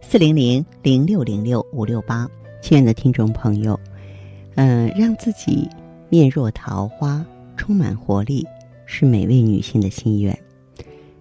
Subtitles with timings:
[0.00, 2.28] 四零零零六零六五六八，
[2.62, 3.78] 亲爱的听众朋友，
[4.54, 5.68] 嗯，让自己
[6.08, 7.24] 面若桃花、
[7.56, 8.46] 充满活力，
[8.86, 10.36] 是每位女性的心愿。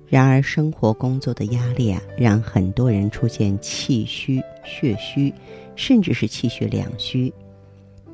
[0.08, 5.34] 然而，生活工作的压力啊，让很多人出现气虚、血虚，
[5.76, 7.34] 甚至是气血两虚，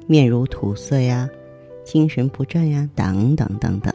[0.08, 1.30] 面如土色呀，
[1.86, 3.94] 精神不振呀，等等等等。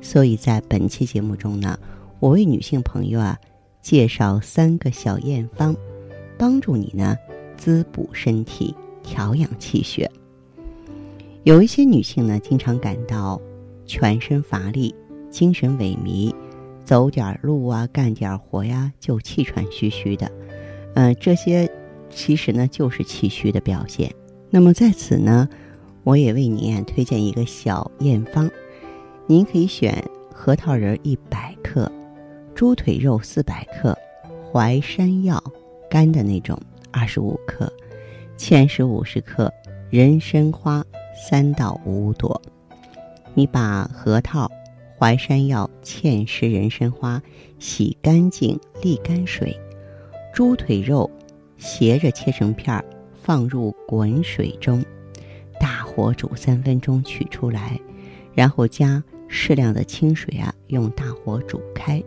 [0.00, 1.78] 所以在本期节目中呢，
[2.18, 3.38] 我为女性朋友啊。
[3.84, 5.76] 介绍三个小验方，
[6.38, 7.14] 帮助你呢
[7.54, 10.10] 滋补身体、调养气血。
[11.42, 13.38] 有一些女性呢，经常感到
[13.84, 14.94] 全身乏力、
[15.30, 16.34] 精神萎靡，
[16.82, 20.32] 走点路啊、干点活呀就气喘吁吁的。
[20.94, 21.70] 嗯，这些
[22.08, 24.10] 其实呢就是气虚的表现。
[24.48, 25.46] 那么在此呢，
[26.04, 28.50] 我也为您推荐一个小验方，
[29.26, 31.92] 您可以选核桃仁一百克。
[32.54, 33.98] 猪腿肉四百克，
[34.52, 35.42] 淮山药
[35.90, 36.56] 干的那种
[36.92, 37.70] 二十五克，
[38.38, 39.52] 芡实五十克，
[39.90, 40.84] 人参花
[41.16, 42.40] 三到五朵。
[43.34, 44.48] 你把核桃、
[44.96, 47.20] 淮山药、芡实、人参花
[47.58, 49.58] 洗干净沥干水，
[50.32, 51.10] 猪腿肉
[51.58, 52.84] 斜着切成片儿，
[53.20, 54.84] 放入滚水中，
[55.58, 57.80] 大火煮三分钟，取出来，
[58.32, 62.00] 然后加适量的清水啊，用大火煮开。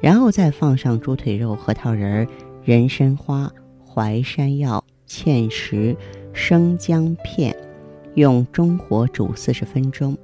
[0.00, 2.26] 然后再放上猪腿肉、核桃仁、
[2.62, 3.50] 人参花、
[3.86, 5.96] 淮山药、芡实、
[6.32, 7.56] 生姜片，
[8.14, 10.16] 用中火煮四十分钟，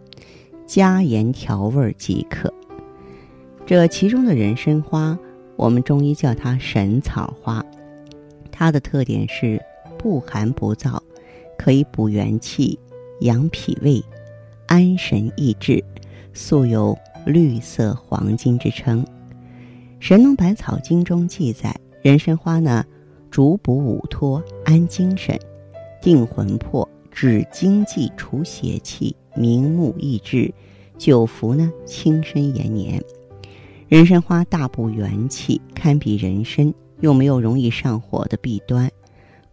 [0.67, 2.53] 加盐调味即可。
[3.65, 5.19] 这其中的人参花，
[5.57, 7.65] 我们中医叫它神草花，
[8.51, 9.63] 它的特点是
[9.97, 10.99] 不寒不燥，
[11.57, 12.79] 可以补元气、
[13.21, 14.03] 养脾胃、
[14.67, 15.83] 安神益智，
[16.35, 19.05] 素有“绿色黄金”之称。
[20.01, 22.83] 《神农百草经》中记载，人参花呢，
[23.31, 25.39] 主补五托，安精神，
[26.01, 30.53] 定魂魄，止精气，除邪气，明目益智，
[30.97, 33.01] 久服呢，轻身延年。
[33.89, 38.91] 人参花大补元气，堪比人参，又没有容易上火的弊端。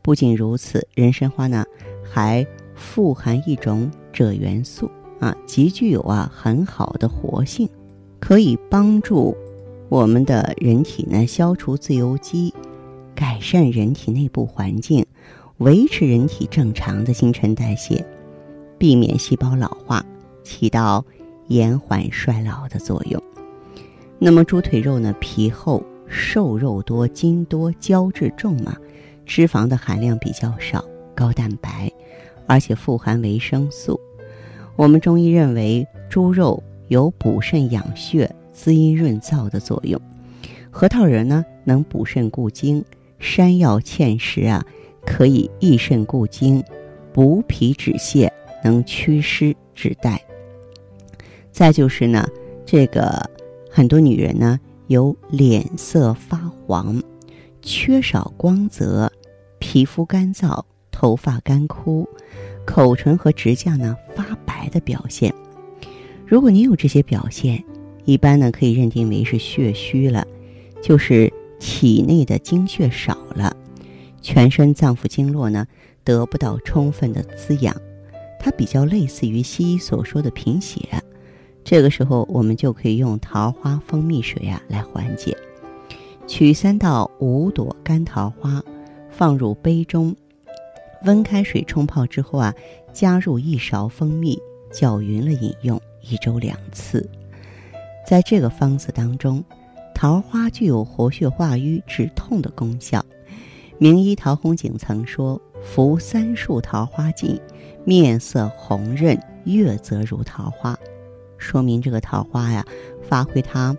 [0.01, 1.65] 不仅如此，人参花呢，
[2.01, 7.69] 还富含一种锗元素啊，极具有啊很好的活性，
[8.17, 9.35] 可以帮助。
[9.89, 12.53] 我们的人体呢，消除自由基，
[13.15, 15.05] 改善人体内部环境，
[15.59, 18.05] 维持人体正常的新陈代谢，
[18.77, 20.05] 避免细胞老化，
[20.43, 21.05] 起到
[21.47, 23.21] 延缓衰老的作用。
[24.19, 28.75] 那么猪腿肉呢，皮厚、瘦肉多、筋多、胶质重嘛，
[29.25, 30.83] 脂肪的含量比较少，
[31.15, 31.89] 高蛋白，
[32.45, 33.97] 而且富含维生素。
[34.75, 38.29] 我们中医认为，猪肉有补肾养血。
[38.57, 40.01] 滋阴润燥的作用，
[40.71, 42.83] 核桃仁呢能补肾固精，
[43.19, 44.65] 山药、芡实啊
[45.05, 46.63] 可以益肾固精，
[47.13, 48.27] 补脾止泻，
[48.63, 50.19] 能祛湿止带。
[51.51, 52.27] 再就是呢，
[52.65, 53.29] 这个
[53.69, 56.99] 很多女人呢有脸色发黄、
[57.61, 59.09] 缺少光泽、
[59.59, 62.09] 皮肤干燥、头发干枯、
[62.65, 65.31] 口唇和指甲呢发白的表现。
[66.25, 67.63] 如果您有这些表现，
[68.07, 70.25] 一般呢，可以认定为是血虚了，
[70.81, 73.53] 就是体内的精血少了，
[74.21, 75.67] 全身脏腑经络呢
[76.05, 77.75] 得不到充分的滋养，
[78.39, 80.79] 它比较类似于西医所说的贫血。
[81.65, 85.35] 这个时候，我们就可以用桃花蜂蜜水啊来缓解。
[86.25, 88.63] 取三到五朵干桃花，
[89.09, 90.15] 放入杯中，
[91.03, 92.55] 温开水冲泡之后啊，
[92.93, 94.39] 加入一勺蜂蜜，
[94.71, 97.05] 搅匀了饮用，一周两次。
[98.07, 99.43] 在这个方子当中，
[99.93, 103.05] 桃花具有活血化瘀、止痛的功效。
[103.79, 107.41] 名医陶弘景曾说：“服三束桃花剂，
[107.83, 110.73] 面色红润，月泽如桃花。”
[111.37, 112.65] 说明这个桃花呀，
[113.01, 113.75] 发挥它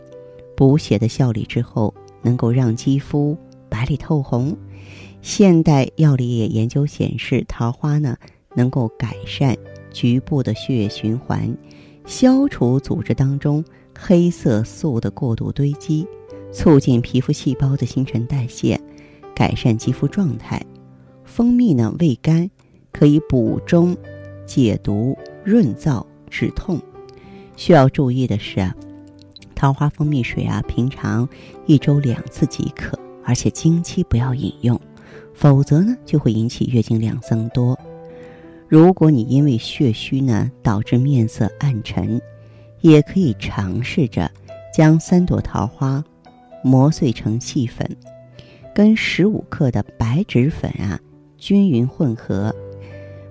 [0.54, 3.34] 补血的效力之后，能够让肌肤
[3.70, 4.54] 白里透红。
[5.22, 8.14] 现代药理也研究显示，桃花呢
[8.54, 9.56] 能够改善
[9.90, 11.56] 局部的血液循环，
[12.04, 13.64] 消除组织当中。
[14.00, 16.06] 黑色素的过度堆积，
[16.53, 18.81] 促进皮肤细胞的新陈代谢，
[19.35, 20.65] 改善肌肤状态。
[21.25, 22.49] 蜂蜜呢，味甘，
[22.93, 23.97] 可以补中、
[24.47, 26.81] 解毒、润燥、止痛。
[27.56, 28.73] 需要注意的是啊，
[29.56, 31.29] 桃花蜂蜜水啊，平常
[31.67, 34.81] 一周两次即可，而且经期不要饮用，
[35.35, 37.77] 否则呢就会引起月经量增多。
[38.69, 42.21] 如果你因为血虚呢导致面色暗沉，
[42.80, 44.30] 也可以尝试着
[44.72, 46.04] 将三朵桃花
[46.62, 47.88] 磨碎成细粉，
[48.75, 50.98] 跟十五克的白芷粉啊
[51.36, 52.54] 均匀混合。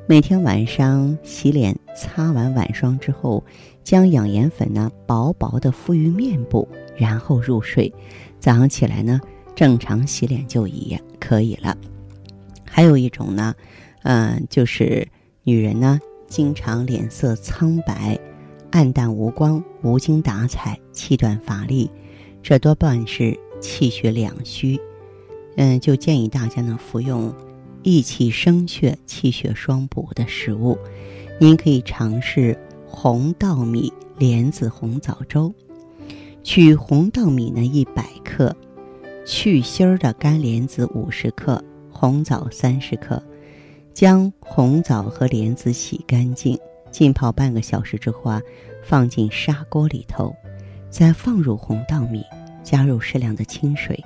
[0.08, 3.44] 每天晚上洗脸擦完晚霜之后，
[3.84, 7.94] 将养颜粉呢薄薄的敷于面部，然后入睡。
[8.40, 9.20] 早上起来呢，
[9.54, 11.76] 正常洗脸就已可以了。
[12.64, 13.54] 还有一种呢，
[14.04, 15.06] 嗯，就是
[15.44, 18.18] 女人呢经常脸色苍白、
[18.72, 21.90] 暗淡无光、无精打采、气短乏力，
[22.44, 24.80] 这多半是气血两虚。
[25.56, 27.34] 嗯，就建议大家呢服用。
[27.84, 30.78] 益气生血、气血双补的食物，
[31.40, 35.54] 您可以尝试红稻米莲子红枣粥。
[36.44, 38.54] 取红稻米呢一百克，
[39.26, 43.22] 去芯儿的干莲子五十克，红枣三十克。
[43.94, 46.60] 将红枣和莲子洗干净，
[46.98, 48.42] 浸泡半个小时之后啊，
[48.84, 50.36] 放进砂锅里头，
[50.90, 52.24] 再放入红稻米，
[52.64, 54.04] 加入适量的清水。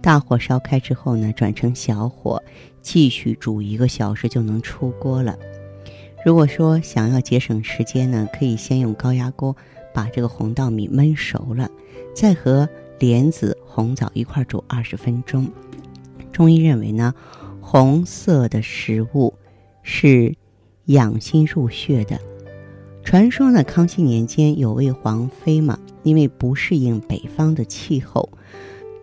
[0.00, 2.42] 大火烧开之后呢，转成小火，
[2.80, 5.38] 继续煮一个小时就能出锅了。
[6.24, 9.54] 如果说想要节省时间呢，可以先用高压锅
[9.92, 11.70] 把这个红稻米焖熟了，
[12.14, 12.66] 再和
[12.98, 15.46] 莲子、红枣一块煮二十分钟。
[16.32, 17.12] 中医认为呢，
[17.60, 19.34] 红色的食物
[19.82, 20.34] 是
[20.86, 22.18] 养心入血的。
[23.02, 28.28] 传说呢，康熙年间有位皇妃嘛，因为不适应北方的气候。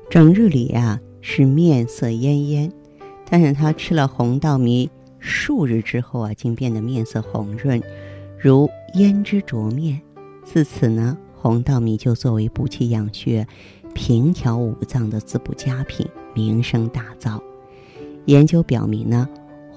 [0.09, 2.71] 整日里啊是面色奄奄，
[3.29, 4.89] 但是她吃了红稻米
[5.19, 7.81] 数日之后啊，竟变得面色红润，
[8.37, 10.01] 如胭脂着面。
[10.43, 13.47] 自此呢，红稻米就作为补气养血、
[13.93, 17.39] 平调五脏的滋补佳品，名声大噪。
[18.25, 19.29] 研究表明呢，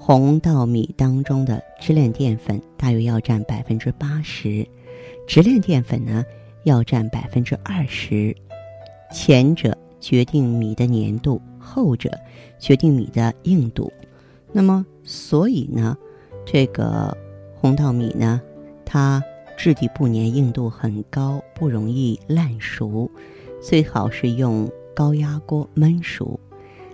[0.07, 4.63] 红稻米当中的支链淀粉大约要占百分之八十，
[5.25, 6.23] 直链淀粉呢
[6.63, 8.35] 要占百分之二十，
[9.11, 9.75] 前者。
[9.99, 12.11] 决定米的粘度，后者
[12.59, 13.91] 决定米的硬度。
[14.51, 15.97] 那么，所以呢，
[16.45, 17.17] 这个
[17.55, 18.39] 红稻米呢，
[18.85, 19.23] 它
[19.57, 23.09] 质地不粘，硬度很高，不容易烂熟，
[23.59, 26.39] 最好是用高压锅焖熟。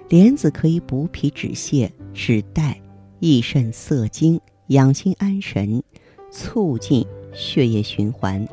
[0.08, 2.80] 莲子可以补脾止泻、止带、
[3.22, 5.84] 益肾涩精、养心安神、
[6.32, 8.46] 促进血液循环。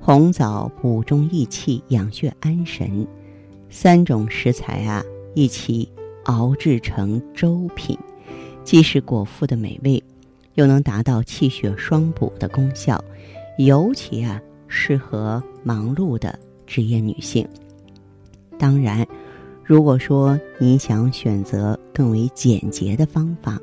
[0.00, 3.06] 红枣补中益气、养血安神。
[3.68, 5.04] 三种食材啊，
[5.34, 5.86] 一起
[6.24, 7.96] 熬制成粥品，
[8.64, 10.02] 既是果腹的美味，
[10.54, 13.04] 又能达到气血双补的功效，
[13.58, 17.46] 尤其啊适合忙碌的职业女性。
[18.58, 19.06] 当然，
[19.62, 23.60] 如果说你想选择更为简洁的方法，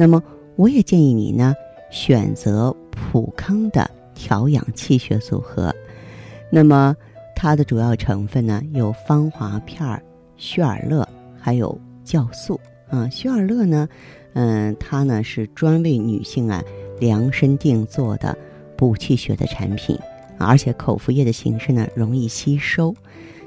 [0.00, 0.22] 那么
[0.56, 1.54] 我也建议你呢
[1.90, 5.74] 选择普康的调养气血组合。
[6.50, 6.96] 那么。
[7.42, 9.80] 它的主要成分呢有芳华片、
[10.36, 11.08] 血尔乐，
[11.40, 12.60] 还有酵素
[12.90, 13.08] 啊。
[13.08, 13.88] 血尔乐呢，
[14.34, 16.62] 嗯，它呢是专为女性啊
[16.98, 18.36] 量身定做的
[18.76, 19.98] 补气血的产品，
[20.38, 22.94] 而且口服液的形式呢容易吸收。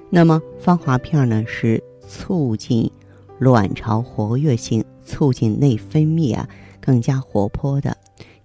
[0.10, 2.92] 那么芳华片呢是促进
[3.38, 6.48] 卵巢活跃性、促进内分泌啊
[6.82, 7.96] 更加活泼的，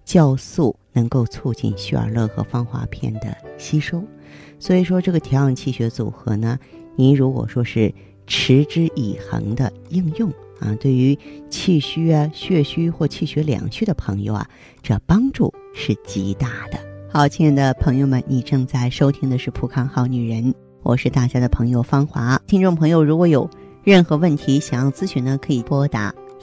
[0.05, 4.03] 酵素能够促进血尔乐和芳华片的吸收。
[4.59, 6.59] 所以说，这个调养气血组合呢，
[6.95, 7.93] 您如果说是
[8.27, 11.17] 持之以恒的应用啊，对于
[11.49, 14.47] 气虚啊、血虚或气血两虚的朋友啊，
[14.83, 16.77] 这帮助是极大的。
[17.11, 22.39] 好，亲爱的朋友们，你正在收听的是《普康好女人》，我是大家的朋友芳华。
[22.45, 23.49] 听众朋友，如果有
[23.83, 26.13] 任何问题想要咨询呢，可以拨打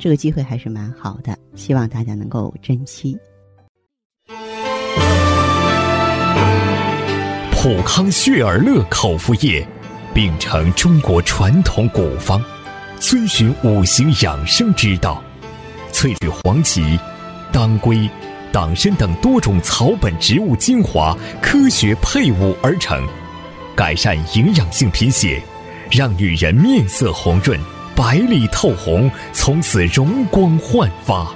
[0.00, 3.14] 这个机会还是蛮好的，希望大家能够珍惜。
[7.52, 9.62] 普康血尔乐口服液，
[10.14, 12.42] 秉承中国传统古方，
[12.98, 15.22] 遵循五行养生之道，
[15.92, 16.98] 萃取黄芪、
[17.52, 18.08] 当归、
[18.50, 23.06] 党参等多种草本植物精华，科学配伍而成，
[23.76, 25.42] 改善营养性贫血，
[25.90, 27.60] 让女人面色红润、
[28.02, 31.30] 白里透红，从此容光焕发。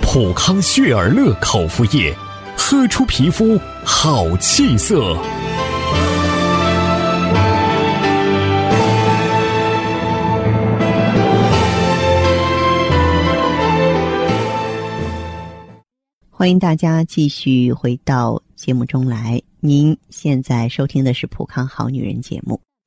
[0.00, 2.14] 普康血尔乐口服液，
[2.56, 5.16] 喝出皮肤好气色。
[16.30, 19.42] 欢迎大家继续回到节目中来。
[19.58, 22.60] 您现在收听的是《普康好女人》节目。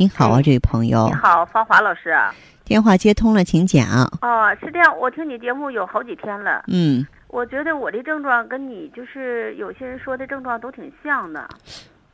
[0.00, 1.08] 您好啊，这位朋友。
[1.08, 2.16] 你好，芳华老师。
[2.64, 3.86] 电话接通了，请讲。
[4.22, 6.64] 哦，是这样，我听你节目有好几天了。
[6.68, 7.06] 嗯。
[7.28, 11.46] 我觉得我的症状跟你就是有些人说的症状都挺像的。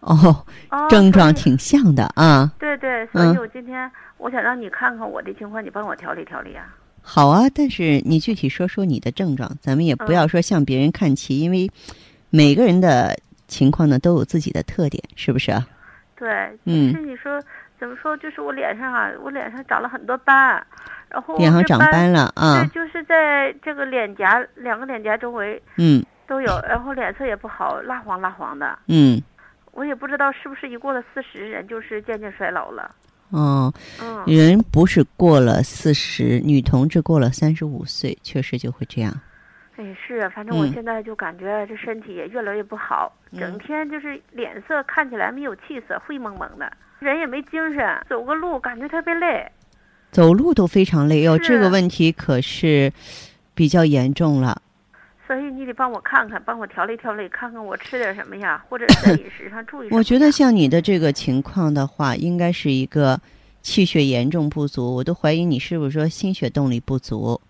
[0.01, 0.45] 哦。
[0.91, 2.53] 症状挺像的啊。
[2.59, 3.89] 对对，所以我今天
[4.19, 6.75] 我想让你看看我的情况，你帮我调理调理啊。
[7.03, 11.71] 好啊，但是你具体说说你的症状，咱们也不要说向别人看齐，因为
[12.31, 13.17] 每个人的
[13.47, 15.65] 情况呢都有自己的特点，是不是啊？
[16.19, 16.29] 对，
[16.65, 17.41] 嗯，是你说
[17.79, 18.17] 怎么说？
[18.17, 20.65] 就是我脸上啊，我脸上长了很多斑，
[21.09, 29.23] 然后脸上长斑了啊，对，就是在这个脸颊两个脸颊周围，嗯，都有，然后脸色也不好，蜡黄蜡黄的，嗯，
[29.73, 32.91] 我也不知道是不是一过了四十，人就是渐渐衰老了。
[33.31, 39.13] 哦，嗯人不是过了四十，女同志过了三十五岁，确实就会这样。
[39.77, 49.51] 哎，是，反正我现在就感觉这身体也越来越不好，整天就是脸色看起来没有气色，灰蒙蒙的，人也没精神，走个路感觉特别累，
[50.11, 51.39] 走路都非常累哟。
[51.39, 52.93] 这个问题可是
[53.55, 54.63] 比较严重了。
[55.27, 59.89] 所以你得帮我看看，帮我调理调理，看看我吃点什么呀， 或者在饮食上注意。
[59.91, 63.21] 我觉得像你的这个情况的话，应该是一个
[63.61, 67.41] 气血严重不足，我都怀疑你是不是说心血动力不足。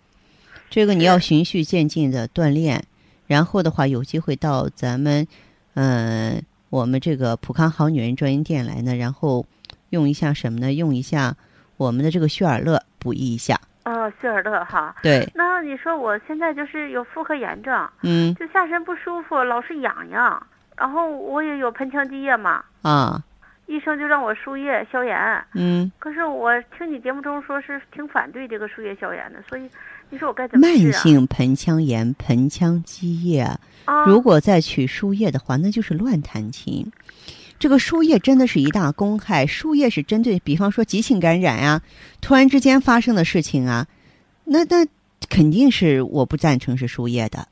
[0.71, 2.83] 这个你要循序渐进的锻炼，
[3.26, 5.26] 然后的话有机会到咱们
[5.75, 6.43] 嗯
[6.76, 9.47] 我们这个普康好女人专营店来呢，然后
[9.88, 10.75] 用一下什么呢？
[10.75, 11.35] 用一下
[11.78, 13.59] 我们的这个血尔乐补益一下。
[13.87, 14.95] 哦，血尔乐哈。
[15.02, 15.26] 对。
[15.35, 22.62] 那你说我现在就是有妇科炎症，嗯，就下身不舒服，老是痒痒，然后我也有盆腔积液嘛。
[22.83, 23.23] 啊。
[23.66, 25.16] 医生就让我输液消炎。
[25.54, 25.90] 嗯。
[25.99, 29.68] 可是我听你节目中说是挺反对这个输液消炎的，所以
[30.11, 30.75] 你说我该怎么治啊？
[30.75, 33.46] 慢性盆腔炎、盆腔积液，
[34.06, 36.90] 如果再取输液的话，那就是乱弹琴。
[37.58, 41.82] 这个输液真的是一大公害，输液是针对，比方说急性感染啊，
[42.20, 43.87] 突然之间发生的事情啊，
[44.44, 44.87] 那那
[45.28, 47.49] 肯定是我不赞成是输液的。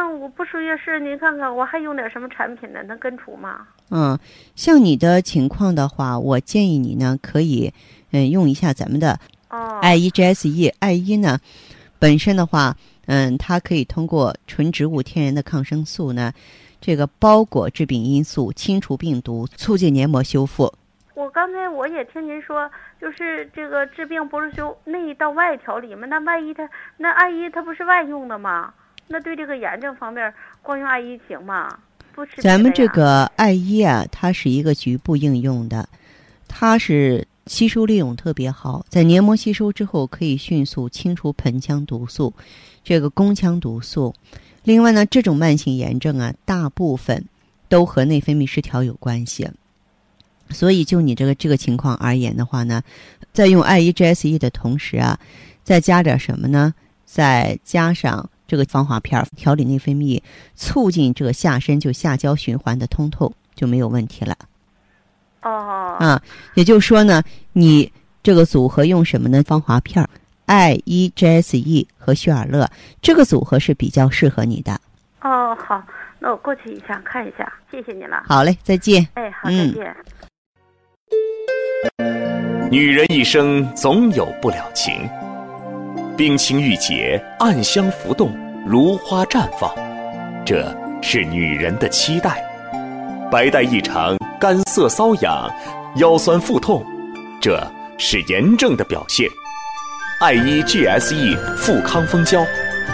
[0.00, 2.82] 那我不输液是您看看我还用点什么产品呢？
[2.84, 3.68] 能根除吗？
[3.90, 4.18] 嗯，
[4.56, 7.70] 像你的情况的话，我建议你呢可以
[8.12, 11.38] 嗯用一下咱们的哦，I E G S E 呢
[11.98, 12.74] 本身的话，
[13.08, 16.32] 嗯，它可以通过纯植物天然的抗生素呢。
[16.80, 20.72] 这个包裹致病因素，清除病毒，促进黏膜修复。
[21.12, 26.06] 我刚才我也听您说，就是这个治病不是修内到外调理吗？
[26.06, 26.66] 那万一它
[26.96, 28.72] 那艾依它不是外用的吗？
[29.12, 31.68] 那对这个炎症方面，光用艾依行吗？
[32.40, 35.88] 咱们这个艾依啊，它是一个局部应用的，
[36.46, 42.32] 它是吸收利用特别好，在黏膜吸收之后，可以迅速清除盆腔毒素，
[42.84, 44.14] 这个宫腔毒素。
[44.62, 47.26] 另外呢，这种慢性炎症啊，大部分
[47.68, 49.50] 都和内分泌失调有关系。
[50.50, 52.80] 所以，就你这个这个情况而言的话呢，
[53.32, 55.18] 在用 I E G S E 的同时啊，
[55.64, 56.72] 再加点什么呢？
[57.04, 60.20] 再加上这个防滑片，调理内分泌，
[60.56, 64.36] 促进这个下身就下焦循环的通透，就没有问题了。
[65.42, 65.96] 哦。
[66.00, 66.20] 啊，
[66.54, 67.92] 也就是说呢，你
[68.24, 69.40] 这个组合用什么呢？
[69.44, 70.04] 防滑片。
[70.46, 72.68] I E G S E 和血尔乐
[73.00, 74.72] 这个组合是比较适合你的。
[75.20, 75.80] 哦，好，
[76.18, 78.24] 那我过去一下看一下，谢谢你了。
[78.26, 79.06] 好嘞，再见。
[79.14, 79.96] 哎，好，再见。
[82.68, 85.08] 女人一生总有不了情，
[86.20, 88.30] 冰清玉洁，暗香浮动，
[88.66, 89.74] 如花绽放，
[90.44, 92.44] 这是女人的期待。
[93.32, 95.50] 白带异常，干涩瘙痒，
[95.96, 96.84] 腰酸腹痛，
[97.40, 99.26] 这是炎症的表现。
[100.20, 102.44] 爱伊 GSE 富康蜂胶，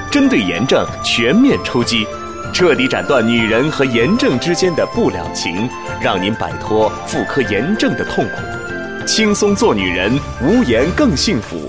[0.08, 2.06] 针对炎症全面出击，
[2.54, 5.68] 彻底斩断女人和炎症之间的不了情，
[6.00, 11.68] 让您摆脱妇科炎症的痛苦，轻松做女人，无炎更幸福。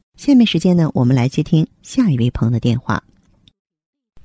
[0.21, 3.01] 下面时间呢，我们来接听下一位朋友的电话。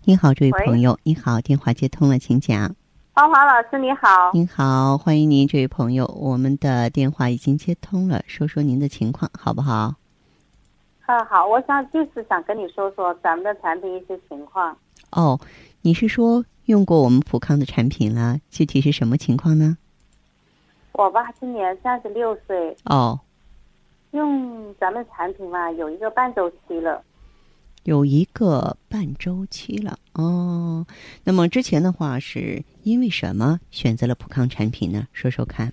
[0.05, 2.77] 你好，这位朋友，你好，电话接通了，请讲。
[3.15, 9.95] 芳华老师你好，您好，欢迎您，这位朋友，我们的电话已经接通了，说说您的情况好不好？
[11.07, 14.77] 啊，好，我想就是想跟你说说咱们的产品一些情况。
[15.13, 15.41] 哦，
[15.81, 18.39] 你是说用过我们普康的产品了？
[18.51, 19.79] 具体是什么情况呢？
[20.93, 22.77] 我吧，今年三十六岁。
[22.85, 23.19] 哦。
[24.13, 27.03] 用咱们产品嘛，有一个半周期了。
[27.85, 30.85] 有一个半周期了哦。
[31.23, 35.07] 那么之前的话，是因为什么选择了普康产品呢？
[35.13, 35.73] 说说看。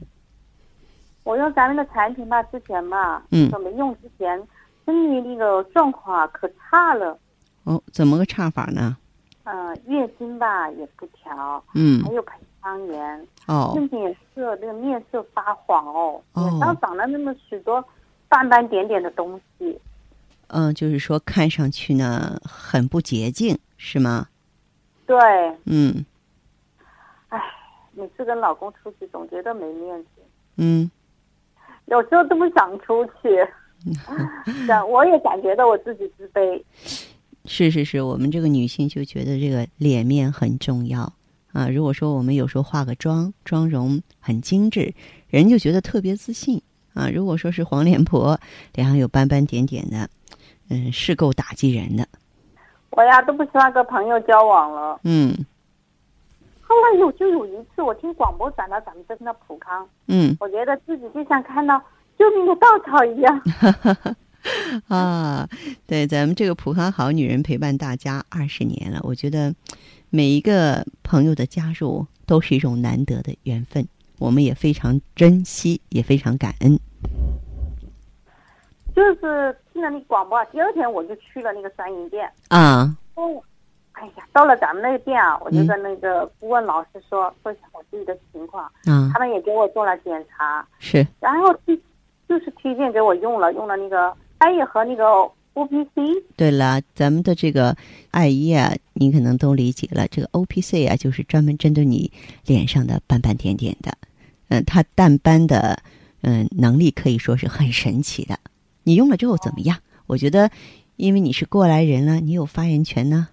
[1.23, 4.47] 我用咱们的产品吧，之前嘛，嗯，没用之前。
[4.85, 7.17] 身体那个状况啊，可差了。
[7.63, 8.97] 哦，怎么个差法呢？
[9.45, 11.63] 嗯，月经吧也不调。
[11.73, 12.03] 嗯。
[12.03, 13.27] 还有盆腔炎。
[13.47, 13.71] 哦。
[13.73, 16.21] 甚至也是那个面色发黄哦。
[16.33, 16.43] 哦。
[16.43, 17.83] 脸上长了那么许多
[18.33, 19.79] 斑斑点点的东西。
[20.47, 24.27] 嗯，就是说看上去呢很不洁净，是吗？
[25.05, 25.15] 对。
[25.65, 26.03] 嗯。
[27.29, 27.39] 唉，
[27.93, 30.07] 每次跟老公出去总觉得没面子。
[30.55, 30.89] 嗯。
[31.85, 33.47] 有时候都不想出去。
[34.67, 36.59] 感我也感觉到我自己自卑。
[37.45, 41.13] 是是是，我们这个女性就觉得这个脸面很重要
[41.51, 41.69] 啊。
[41.69, 44.95] 如果说我们有时候化个妆，妆容很精致，
[45.27, 46.63] 人就觉得特别自信
[46.93, 47.09] 啊。
[47.09, 48.39] 如果说是黄脸婆，
[48.73, 50.09] 脸上有斑斑点点的，
[50.69, 52.07] 嗯，是够打击人的。
[52.91, 54.99] 我呀都不希望跟朋友交往了。
[55.03, 55.33] 嗯。
[56.61, 59.87] 后来有就有一次，我听广播转到咱们这边的普康。
[60.07, 60.35] 嗯。
[60.39, 61.81] 我觉得自己就像看到。
[62.15, 63.41] 救命的稻草一样
[64.87, 65.49] 啊！
[65.87, 69.53] 对，咱们这个普康好女人陪伴大家二十年了，我觉得
[70.11, 73.87] 每一个朋友的加入都是一种难得的缘分，
[74.19, 76.79] 我们也非常珍惜，也非常感恩。
[78.95, 82.31] 就是听了你广播，第二天我就去了那个三营店。
[82.49, 82.95] 啊。
[83.15, 83.41] 哦，
[83.93, 91.53] 哎呀，到了咱们那个店啊，我就跟那个顾问老师说说一下我自己的情况，嗯，他们也给我做了检查，是，然后
[92.27, 95.03] 就是推荐给我用了，用了那个艾叶和那个
[95.53, 96.01] O P C。
[96.35, 97.75] 对了，咱们的这个
[98.11, 100.07] 艾叶啊，你可能都理解了。
[100.07, 102.11] 这个 O P C 啊，就是专门针对你
[102.45, 103.97] 脸上的斑斑点点的。
[104.49, 105.77] 嗯，它淡斑的
[106.21, 108.37] 嗯能力可以说是很神奇的。
[108.83, 109.77] 你用了之后怎么样？
[110.07, 110.49] 我觉得，
[110.95, 113.29] 因为你是过来人了，你有发言权呢。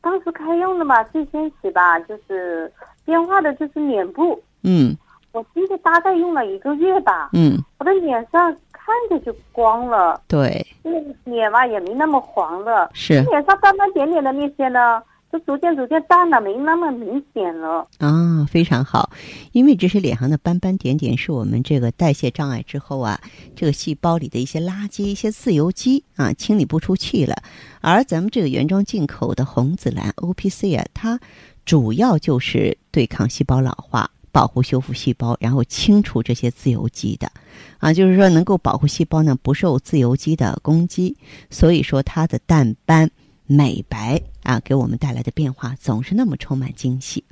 [0.00, 2.72] 当时开用的嘛，最先起吧，就是
[3.04, 4.42] 变化的就是脸部。
[4.62, 4.96] 嗯。
[5.32, 13.20] 我记得大概用了一个月吧，嗯，我的脸上看着就光了，对，那个脸嘛也没那么黄了，是。
[13.22, 17.86] 脸上斑斑点点的那些呢，就逐渐逐渐淡了，没那么明显了。
[17.98, 19.10] 啊，非常好，
[19.52, 23.20] 因为这些脸上的斑斑点点是我们这个代谢障碍之后啊，
[23.54, 27.36] 这个细胞里的一些垃圾、一些自由基啊清理不出去了，
[27.80, 31.20] 而咱们这个原装进口的红紫蓝 O P C 啊，它
[31.64, 34.10] 主要就是对抗细胞老化。
[34.32, 37.30] 保护修复细胞，然后清除这些自由基的，
[37.78, 41.16] 啊，就是说能够保护细胞呢不受自由基的攻击，
[41.50, 43.10] 所以说它的淡斑
[43.46, 47.24] 美白啊，给我们带来的变化总是那么充满惊喜。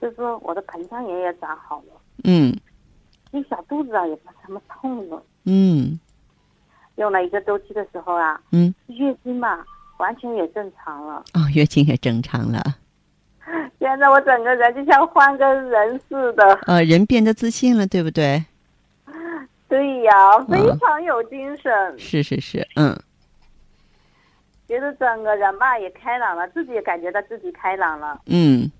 [0.00, 2.54] 就是说我的盆腔炎也长好了，嗯，
[3.30, 5.98] 你小肚子啊也不怎么痛了，嗯，
[6.96, 9.64] 用了一个周期的时候啊，嗯，月经嘛
[9.98, 12.76] 完全也正常了，哦，月经也正常了。
[13.78, 18.44] 现在我整个人就像换个人似的，呃，人变得自信了，对不对？
[19.68, 21.98] 对呀，非常有精神。
[21.98, 22.98] 是是是，嗯。
[24.68, 28.20] 觉得整个人吧也开朗了，自己也感觉到自己开朗了。
[28.26, 28.70] 嗯。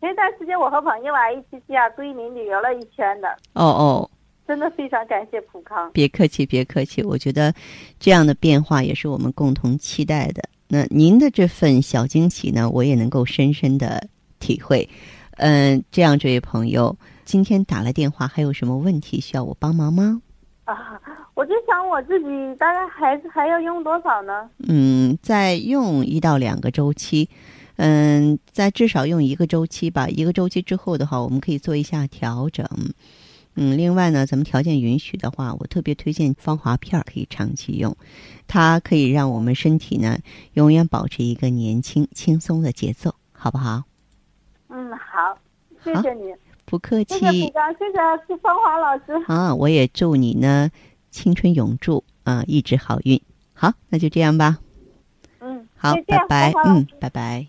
[0.00, 3.28] 前段时间我和朋友啊一起去啊桂林旅游了一圈的。
[3.54, 4.10] 哦哦，
[4.46, 5.90] 真的非常感谢普康。
[5.92, 7.02] 别客气，别客气。
[7.02, 7.52] 我觉得
[7.98, 10.42] 这样的变化也是我们共同期待的。
[10.68, 14.08] 那您的这份小惊喜呢，我也能够深深的
[14.40, 14.88] 体会。
[15.36, 20.20] 嗯，这样，这位朋友今天打了电话，还有什么问题需要我帮忙吗？
[20.64, 21.00] 啊，
[21.34, 22.26] 我就想我自己
[22.58, 24.48] 大概还还要用多少呢？
[24.66, 27.28] 嗯，再用一到两个周期，
[27.76, 30.08] 嗯，在至少用一个周期吧。
[30.08, 32.66] 一个周期之后的话，我们可以做一下调整。
[33.56, 37.96] 嗯，另外呢，咱们条件允许的话，我特别推荐芳华片儿可以长期用，
[38.48, 40.18] 它可以让我们身体呢
[40.54, 43.84] 永远保持一个年轻轻松的节奏，好不好？
[44.68, 45.38] 嗯，好，
[45.84, 47.14] 谢谢你，不客气。
[47.20, 49.12] 谢谢谢谢是芳华老师。
[49.28, 50.68] 啊，我也祝你呢
[51.10, 53.20] 青春永驻啊，一直好运。
[53.52, 54.58] 好，那就这样吧。
[55.38, 56.52] 嗯，好，拜拜。
[56.64, 57.46] 嗯，拜拜。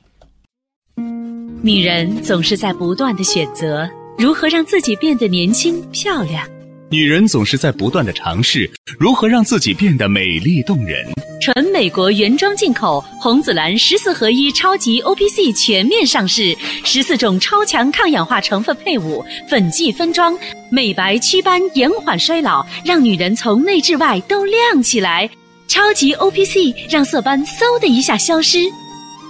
[1.63, 3.89] 女人总是在不断的选择。
[4.17, 6.47] 如何让自己变得年轻漂亮？
[6.89, 11.05] 女人总是在不断的尝试如何让自己变得美丽动人。
[11.41, 20.37] 纯美国原装进口红紫蓝十四合一超级 O P C 全面上市，十四种超强抗氧化成分配伍，粉剂分装，
[20.71, 25.29] 美白祛斑，延缓衰老，让女人从内至外都亮起来。
[25.67, 28.59] 超级 O P C 让色斑嗖的一下消失。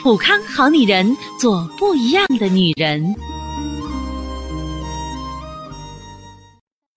[0.03, 3.15] 普康好女人，做不一样的女人。